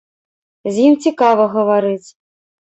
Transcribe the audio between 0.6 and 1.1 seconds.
З ім